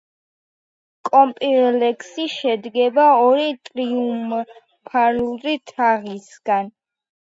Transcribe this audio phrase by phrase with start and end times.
[1.09, 6.79] კომპლექსი შედგება ორი ტრიუმფალური თაღისაგან.